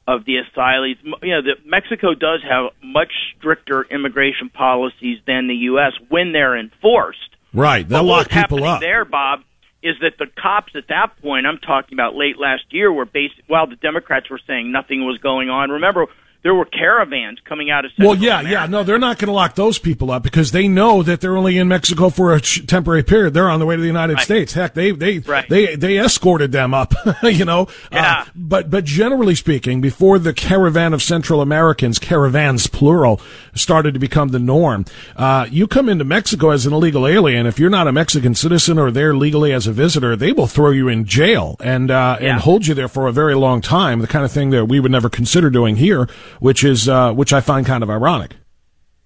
[0.07, 0.95] of the asylees.
[1.21, 5.93] You know, the, Mexico does have much stricter immigration policies than the U.S.
[6.09, 7.19] when they're enforced.
[7.53, 8.79] Right, they'll lock people up.
[8.79, 9.41] There, Bob,
[9.83, 13.35] is that the cops at that point, I'm talking about late last year, were based
[13.47, 15.71] while the Democrats were saying nothing was going on.
[15.71, 16.07] Remember,
[16.43, 18.51] there were caravans coming out of Central well yeah America.
[18.51, 21.35] yeah no they're not going to lock those people up because they know that they're
[21.35, 24.23] only in mexico for a temporary period they're on the way to the united right.
[24.23, 25.49] states heck they they right.
[25.49, 28.21] they they escorted them up you know uh, yeah.
[28.21, 33.19] Uh, but but generally speaking before the caravan of central americans caravans plural
[33.53, 37.59] started to become the norm uh, you come into mexico as an illegal alien if
[37.59, 40.87] you're not a mexican citizen or there legally as a visitor they will throw you
[40.87, 42.31] in jail and uh, yeah.
[42.31, 44.79] and hold you there for a very long time the kind of thing that we
[44.79, 46.07] would never consider doing here
[46.39, 48.35] which is uh, which I find kind of ironic.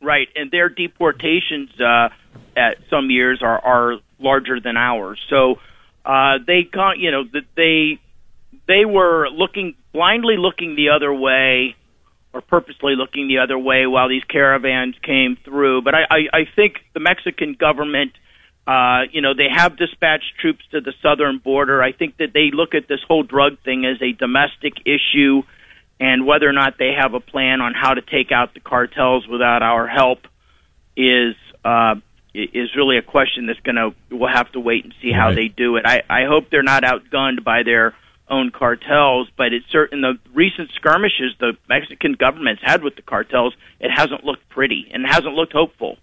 [0.01, 2.09] Right, and their deportations uh,
[2.57, 5.19] at some years are are larger than ours.
[5.29, 5.59] So
[6.05, 7.99] uh, they got you know that they
[8.67, 11.75] they were looking blindly looking the other way
[12.33, 15.81] or purposely looking the other way while these caravans came through.
[15.81, 18.13] But I, I, I think the Mexican government,
[18.65, 21.83] uh, you know, they have dispatched troops to the southern border.
[21.83, 25.43] I think that they look at this whole drug thing as a domestic issue
[26.01, 29.27] and whether or not they have a plan on how to take out the cartels
[29.27, 30.27] without our help
[30.97, 31.95] is uh,
[32.33, 35.35] is really a question that's going to we'll have to wait and see how right.
[35.35, 35.85] they do it.
[35.85, 37.93] I, I hope they're not outgunned by their
[38.27, 43.53] own cartels, but it's certain the recent skirmishes the Mexican government's had with the cartels,
[43.79, 45.97] it hasn't looked pretty and hasn't looked hopeful.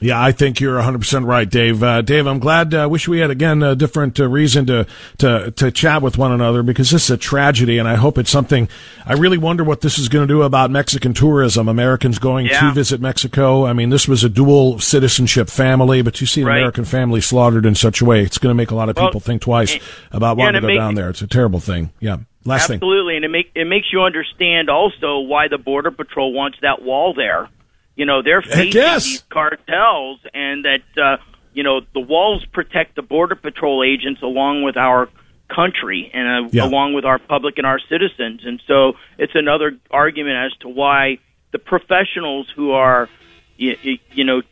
[0.00, 1.82] Yeah, I think you're 100% right, Dave.
[1.82, 2.74] Uh, Dave, I'm glad.
[2.74, 4.86] Uh, wish we had again a different uh, reason to
[5.18, 8.30] to to chat with one another because this is a tragedy, and I hope it's
[8.30, 8.68] something.
[9.06, 11.68] I really wonder what this is going to do about Mexican tourism.
[11.68, 12.60] Americans going Yeah.
[12.68, 13.66] to visit Mexico.
[13.66, 16.56] I mean, this was a dual citizenship family, but you see an Right.
[16.58, 19.06] American family slaughtered in such a way, it's going to make a lot of Well,
[19.06, 19.78] people think twice
[20.10, 21.08] about yeah, wanting to go make- down there.
[21.08, 21.90] It's a terrible thing.
[22.00, 22.16] Yeah.
[22.44, 22.74] Last thing.
[22.76, 26.82] Absolutely, and it make it makes you understand also why the border patrol wants that
[26.82, 27.48] wall there.
[27.96, 29.04] You know, they're facing yes.
[29.04, 31.16] these cartels, and that uh,
[31.52, 35.08] you know the walls protect the border patrol agents along with our
[35.48, 36.64] country and uh, Yeah.
[36.66, 38.40] along with our public and our citizens.
[38.44, 41.18] And so it's another argument as to why
[41.52, 43.08] the professionals who are,
[43.56, 43.76] you,
[44.12, 44.42] you know,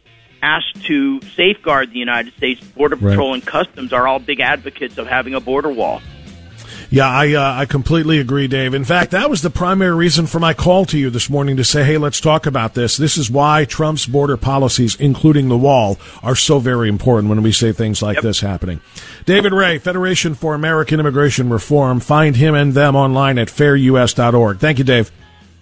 [0.43, 3.11] asked to safeguard the United States Border Right.
[3.12, 6.01] Patrol and Customs are all big advocates of having a border wall.
[6.93, 8.74] Yeah, I uh, I completely agree, Dave.
[8.74, 11.64] In fact, that was the primary reason for my call to you this morning to
[11.64, 12.99] say, hey, let's talk about this.
[12.99, 17.51] This is why Trump's border policies, including the wall, are so very important when we
[17.51, 18.82] say things like this happening.
[19.24, 21.99] David Ray, Federation for American Immigration Reform.
[21.99, 24.59] Find him and them online at fairus.org.
[24.59, 25.11] Thank you, Dave.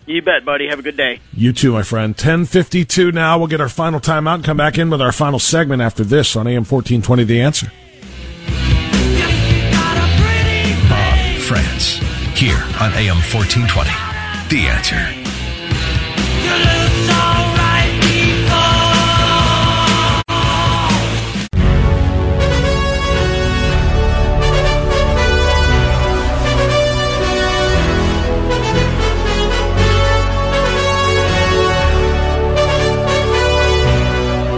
[0.07, 0.67] You bet, buddy.
[0.67, 1.21] Have a good day.
[1.33, 2.11] You too, my friend.
[2.11, 3.39] 1052 now.
[3.39, 6.35] We'll get our final timeout and come back in with our final segment after this
[6.35, 7.71] on AM 1420 The Answer.
[11.51, 11.97] Frantz,
[12.39, 13.91] here on AM 1420.
[14.51, 14.95] The answer.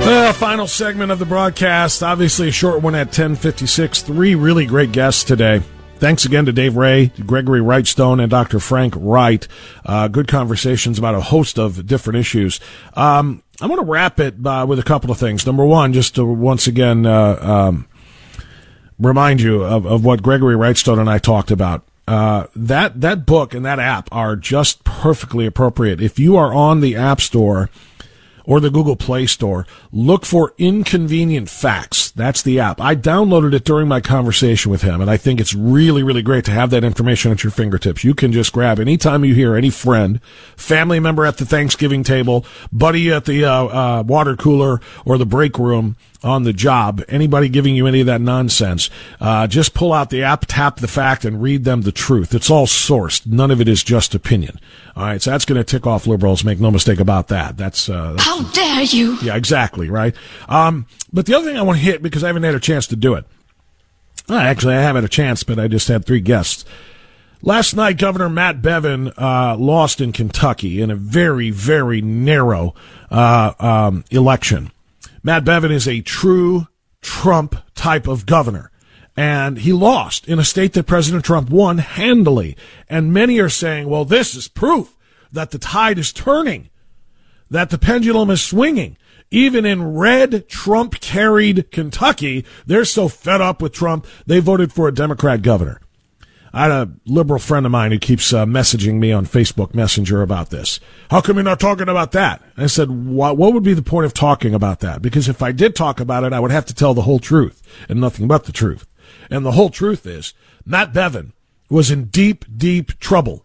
[0.05, 2.03] Well, final segment of the broadcast.
[2.03, 4.03] Obviously, a short one at 1056.
[4.03, 5.62] Three really great guests today.
[6.03, 8.59] Thanks again to Dave Ray, Gregory Wrightstone, and Dr.
[8.59, 9.47] Frank Wright.
[9.87, 12.59] Uh, good conversations about a host of different issues.
[12.95, 15.47] Um, I'm going to wrap it uh, with a couple of things.
[15.47, 17.87] Number one, just to once again uh, um,
[18.99, 21.85] remind you of, of what Gregory Wrightstone and I talked about.
[22.09, 26.03] Uh, that that book and that app are just perfectly appropriate.
[26.03, 27.71] If you are on the App Store
[28.45, 32.11] or the Google Play Store, look for Inconvenient Facts.
[32.11, 32.80] That's the app.
[32.80, 36.45] I downloaded it during my conversation with him, and I think it's really, really great
[36.47, 38.05] to have that information at your fingertips.
[38.05, 40.20] You can just grab anytime you hear any friend,
[40.57, 45.26] family member at the Thanksgiving table, buddy at the uh, uh, water cooler or the
[45.26, 48.90] break room on the job, anybody giving you any of that nonsense,
[49.20, 52.34] uh, just pull out the app, tap the fact, and read them the truth.
[52.34, 53.26] It's all sourced.
[53.26, 54.61] None of it is just opinion.
[54.95, 56.45] All right, so that's going to tick off liberals.
[56.45, 57.57] Make no mistake about that.
[57.57, 59.16] That's, uh, that's How dare you?
[59.22, 60.14] yeah, exactly, right?
[60.49, 62.86] Um, but the other thing I want to hit, because I haven't had a chance
[62.88, 63.24] to do it.
[64.28, 66.64] Uh, actually, I have had a chance, but I just had three guests.
[67.40, 72.74] Last night, Governor Matt Bevin uh, lost in Kentucky in a very, very narrow
[73.11, 74.70] uh, um, election.
[75.22, 76.68] Matt Bevin is a true
[77.01, 78.70] Trump type of governor.
[79.17, 82.57] And he lost in a state that President Trump won handily.
[82.89, 84.97] And many are saying, well, this is proof
[85.31, 86.71] that the tide is turning
[87.53, 88.97] that the pendulum is swinging.
[89.31, 94.89] Even in red Trump carried Kentucky, they're so fed up with Trump, they voted for
[94.89, 95.81] a Democrat governor.
[96.55, 100.21] I had a liberal friend of mine who keeps uh, messaging me on Facebook Messenger
[100.21, 100.81] about this.
[101.11, 102.43] How come you're not talking about that?
[102.59, 105.01] I said, what, what would be the point of talking about that?
[105.01, 107.63] Because if I did talk about it, I would have to tell the whole truth
[107.89, 108.87] and nothing but the truth.
[109.31, 110.35] And the whole truth is
[110.65, 111.33] Matt Bevin
[111.69, 113.45] was in deep, deep trouble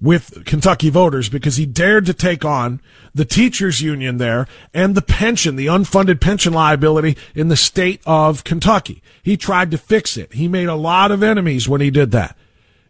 [0.00, 2.80] with Kentucky voters because he dared to take on
[3.14, 8.44] the teachers union there and the pension, the unfunded pension liability in the state of
[8.44, 9.02] Kentucky.
[9.22, 10.34] He tried to fix it.
[10.34, 12.36] He made a lot of enemies when he did that.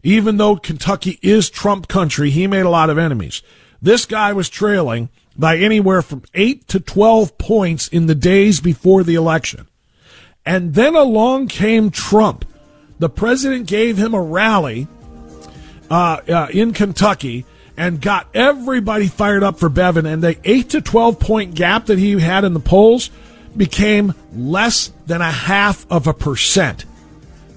[0.02, 3.42] Even though Kentucky is Trump country, he made a lot of enemies.
[3.80, 9.02] This guy was trailing by anywhere from 8 to 12 points in the days before
[9.02, 9.66] the election.
[10.48, 12.46] And then along came Trump.
[12.98, 14.88] The president gave him a rally
[15.90, 17.44] uh, uh, in Kentucky
[17.76, 20.10] and got everybody fired up for Bevin.
[20.10, 23.10] And the 8 to 12 point gap that he had in the polls
[23.58, 26.86] became less than a half of a percent.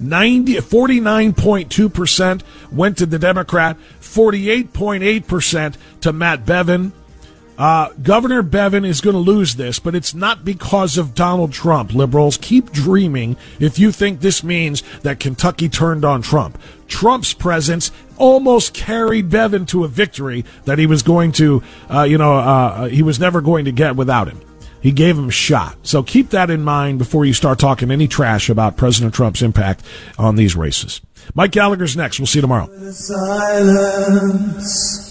[0.02, 2.42] 90, 49.2%
[2.74, 6.92] went to the Democrat, 48.8% to Matt Bevin.
[7.62, 11.94] Uh, Governor Bevin is going to lose this, but it's not because of Donald Trump.
[11.94, 16.60] Liberals, keep dreaming if you think this means that Kentucky turned on Trump.
[16.88, 22.18] Trump's presence almost carried Bevin to a victory that he was going to, uh, you
[22.18, 24.42] know, uh, he was never going to get without him.
[24.82, 25.78] He gave him a shot.
[25.84, 29.84] So keep that in mind before you start talking any trash about President Trump's impact
[30.18, 31.00] on these races.
[31.36, 32.20] Mike Gallagher's next.
[32.20, 32.66] We'll see you tomorrow.
[32.90, 35.11] Silence.